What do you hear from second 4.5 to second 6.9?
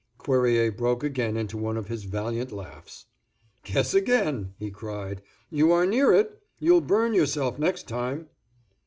he cried, "you are near it. You'll